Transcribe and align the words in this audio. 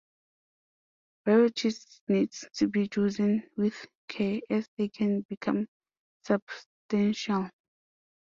Varieties 1.25 2.01
need 2.07 2.31
to 2.55 2.67
be 2.67 2.87
chosen 2.87 3.43
with 3.55 3.85
care, 4.07 4.41
as 4.49 4.67
they 4.75 4.87
can 4.89 5.21
become 5.29 5.67
substantial. 6.23 7.47